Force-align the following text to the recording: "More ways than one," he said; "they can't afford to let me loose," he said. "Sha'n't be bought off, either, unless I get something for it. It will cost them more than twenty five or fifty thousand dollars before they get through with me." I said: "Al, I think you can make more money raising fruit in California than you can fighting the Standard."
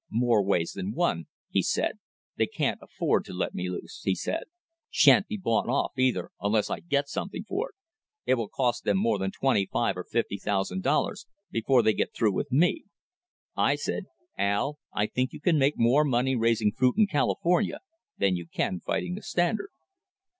"More 0.09 0.43
ways 0.43 0.71
than 0.71 0.93
one," 0.95 1.27
he 1.51 1.61
said; 1.61 1.99
"they 2.35 2.47
can't 2.47 2.79
afford 2.81 3.23
to 3.25 3.33
let 3.35 3.53
me 3.53 3.69
loose," 3.69 4.01
he 4.03 4.15
said. 4.15 4.45
"Sha'n't 4.89 5.27
be 5.27 5.37
bought 5.37 5.69
off, 5.69 5.91
either, 5.95 6.31
unless 6.41 6.71
I 6.71 6.79
get 6.79 7.07
something 7.07 7.43
for 7.43 7.69
it. 7.69 7.75
It 8.25 8.33
will 8.33 8.47
cost 8.47 8.83
them 8.83 8.97
more 8.97 9.19
than 9.19 9.29
twenty 9.29 9.67
five 9.71 9.95
or 9.97 10.03
fifty 10.03 10.39
thousand 10.39 10.81
dollars 10.81 11.27
before 11.51 11.83
they 11.83 11.93
get 11.93 12.15
through 12.15 12.33
with 12.33 12.51
me." 12.51 12.85
I 13.55 13.75
said: 13.75 14.05
"Al, 14.39 14.79
I 14.91 15.05
think 15.05 15.33
you 15.33 15.39
can 15.39 15.59
make 15.59 15.77
more 15.77 16.03
money 16.03 16.35
raising 16.35 16.71
fruit 16.71 16.95
in 16.97 17.05
California 17.05 17.77
than 18.17 18.35
you 18.35 18.47
can 18.47 18.79
fighting 18.79 19.13
the 19.13 19.21
Standard." 19.21 19.69